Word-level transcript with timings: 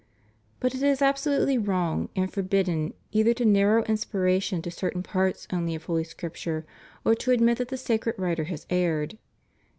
But 0.59 0.73
it 0.73 0.81
is 0.81 1.03
absolutely 1.03 1.59
wrong 1.59 2.09
and 2.15 2.33
forbidden 2.33 2.95
either 3.11 3.35
to 3.35 3.45
narrow 3.45 3.83
inspiration 3.83 4.59
to 4.63 4.71
certain 4.71 5.03
parts 5.03 5.47
only 5.53 5.75
of 5.75 5.83
Holy 5.85 6.03
Scripture 6.03 6.65
or 7.05 7.13
to 7.13 7.29
admit 7.29 7.59
that 7.59 7.67
the 7.67 7.77
sacred 7.77 8.17
waiter 8.17 8.45
has 8.45 8.65
erred. 8.71 9.19